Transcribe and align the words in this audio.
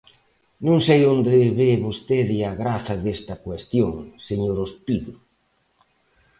Non 0.65 0.77
sei 0.87 1.01
onde 1.13 1.35
ve 1.57 1.71
vostede 1.85 2.37
a 2.51 2.53
graza 2.61 2.95
desta 3.05 3.35
cuestión, 3.45 3.93
señor 4.27 4.55
Ospido. 4.67 5.13